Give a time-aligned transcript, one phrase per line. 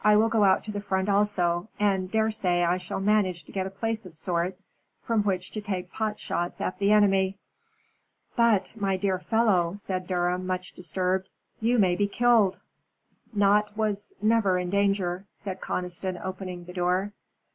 [0.03, 3.69] I go out to the Front also, and daresay I shall manage to get a
[3.69, 4.71] place of sorts,
[5.03, 7.37] from which to take pot shots at the enemy."
[8.35, 11.29] "But, my dear fellow," said Durham, much disturbed,
[11.59, 12.57] "you may be killed."
[13.31, 17.11] "'Naught was never in danger,'" said Conniston, opening the door.